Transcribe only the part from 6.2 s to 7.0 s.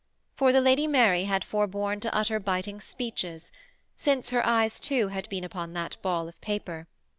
of paper.